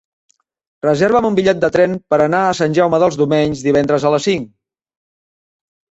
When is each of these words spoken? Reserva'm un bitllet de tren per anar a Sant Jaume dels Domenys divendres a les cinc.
Reserva'm 0.85 1.27
un 1.29 1.35
bitllet 1.39 1.59
de 1.65 1.69
tren 1.75 1.93
per 2.13 2.19
anar 2.25 2.41
a 2.45 2.57
Sant 2.61 2.77
Jaume 2.79 3.03
dels 3.05 3.19
Domenys 3.23 3.63
divendres 3.69 4.09
a 4.11 4.17
les 4.17 4.29
cinc. 4.31 4.53